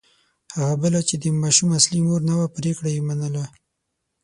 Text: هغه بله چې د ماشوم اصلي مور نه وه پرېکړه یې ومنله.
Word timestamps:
هغه 0.55 0.75
بله 0.83 0.99
چې 1.07 1.15
د 1.23 1.25
ماشوم 1.41 1.69
اصلي 1.79 1.99
مور 2.07 2.21
نه 2.29 2.33
وه 2.39 2.47
پرېکړه 2.57 2.89
یې 2.95 2.99
ومنله. 3.01 3.43